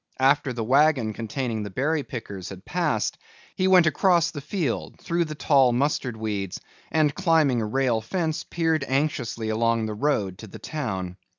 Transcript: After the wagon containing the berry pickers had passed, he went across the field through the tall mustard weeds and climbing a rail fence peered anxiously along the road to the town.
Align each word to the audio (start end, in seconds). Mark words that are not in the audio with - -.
After 0.17 0.51
the 0.51 0.63
wagon 0.63 1.13
containing 1.13 1.61
the 1.61 1.69
berry 1.69 2.01
pickers 2.01 2.49
had 2.49 2.65
passed, 2.65 3.19
he 3.55 3.67
went 3.67 3.85
across 3.85 4.31
the 4.31 4.41
field 4.41 4.99
through 4.99 5.25
the 5.25 5.35
tall 5.35 5.71
mustard 5.73 6.17
weeds 6.17 6.59
and 6.91 7.13
climbing 7.13 7.61
a 7.61 7.67
rail 7.67 8.01
fence 8.01 8.43
peered 8.43 8.83
anxiously 8.87 9.49
along 9.49 9.85
the 9.85 9.93
road 9.93 10.39
to 10.39 10.47
the 10.47 10.57
town. 10.57 11.17